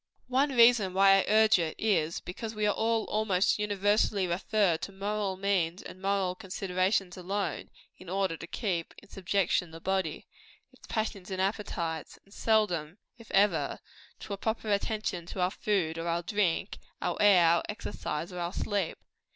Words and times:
One 0.29 0.49
reason 0.57 0.95
why 0.95 1.19
I 1.19 1.25
urge 1.29 1.59
it 1.59 1.75
is, 1.77 2.21
because 2.21 2.55
we 2.55 2.65
are 2.65 2.73
almost 2.73 3.59
universally 3.59 4.25
referred 4.25 4.81
to 4.81 4.91
moral 4.91 5.37
means 5.37 5.83
and 5.83 6.01
moral 6.01 6.33
considerations 6.33 7.17
alone, 7.17 7.69
in 7.99 8.09
order 8.09 8.35
to 8.35 8.47
keep 8.47 8.95
in 8.97 9.09
subjection 9.09 9.69
the 9.69 9.79
body 9.79 10.25
its 10.73 10.87
passions 10.87 11.29
and 11.29 11.39
appetites 11.39 12.17
and 12.25 12.33
seldom, 12.33 12.97
if 13.19 13.29
ever, 13.29 13.79
to 14.21 14.33
a 14.33 14.37
proper 14.37 14.71
attention 14.71 15.27
to 15.27 15.39
our 15.39 15.51
food 15.51 15.99
or 15.99 16.07
our 16.07 16.23
drink, 16.23 16.79
our 16.99 17.15
air, 17.21 17.45
our 17.45 17.63
exercise, 17.69 18.33
or 18.33 18.39
our 18.39 18.53
sleep. 18.53 18.97